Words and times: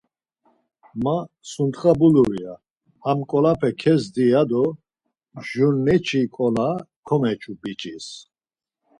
Ma 1.03 1.17
sontxa 1.51 1.91
bulur 1.99 2.31
ya, 2.43 2.53
ham 3.03 3.19
ǩolape 3.29 3.69
kezdi 3.81 4.25
ya 4.33 4.41
do 4.49 4.63
jurneçi 5.47 6.21
ǩola 6.35 6.69
komeçu 7.07 7.51
biç̌is. 7.61 8.07